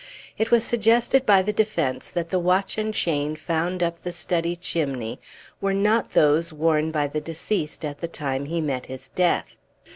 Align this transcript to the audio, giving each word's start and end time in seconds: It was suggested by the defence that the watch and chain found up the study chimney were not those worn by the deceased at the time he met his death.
It 0.35 0.49
was 0.49 0.63
suggested 0.63 1.27
by 1.27 1.43
the 1.43 1.53
defence 1.53 2.09
that 2.09 2.29
the 2.29 2.39
watch 2.39 2.75
and 2.79 2.91
chain 2.91 3.35
found 3.35 3.83
up 3.83 3.99
the 3.99 4.11
study 4.11 4.55
chimney 4.55 5.19
were 5.61 5.75
not 5.75 6.13
those 6.13 6.51
worn 6.51 6.89
by 6.89 7.05
the 7.05 7.21
deceased 7.21 7.85
at 7.85 7.99
the 8.01 8.07
time 8.07 8.45
he 8.45 8.61
met 8.61 8.87
his 8.87 9.09
death. 9.09 9.57